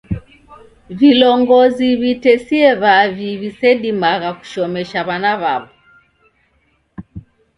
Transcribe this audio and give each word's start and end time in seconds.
Vilongozi 0.99 1.87
w'itesie 1.99 2.67
w'avu 2.81 3.29
w'isedimagha 3.41 4.29
kushomesha 4.39 4.99
w'ana 5.07 5.33
w'aw'o 5.41 5.67